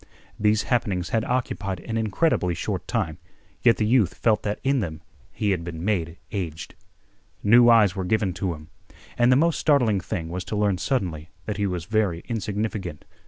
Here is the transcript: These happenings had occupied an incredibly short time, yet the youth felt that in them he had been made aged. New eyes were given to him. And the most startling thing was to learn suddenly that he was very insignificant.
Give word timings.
These 0.39 0.63
happenings 0.63 1.09
had 1.09 1.23
occupied 1.25 1.79
an 1.81 1.95
incredibly 1.95 2.55
short 2.55 2.87
time, 2.87 3.19
yet 3.61 3.77
the 3.77 3.85
youth 3.85 4.15
felt 4.15 4.41
that 4.41 4.59
in 4.63 4.79
them 4.79 5.01
he 5.31 5.51
had 5.51 5.63
been 5.63 5.85
made 5.85 6.17
aged. 6.31 6.73
New 7.43 7.69
eyes 7.69 7.95
were 7.95 8.03
given 8.03 8.33
to 8.33 8.55
him. 8.55 8.69
And 9.15 9.31
the 9.31 9.35
most 9.35 9.59
startling 9.59 9.99
thing 10.01 10.29
was 10.29 10.43
to 10.45 10.55
learn 10.55 10.79
suddenly 10.79 11.29
that 11.45 11.57
he 11.57 11.67
was 11.67 11.85
very 11.85 12.23
insignificant. 12.27 13.05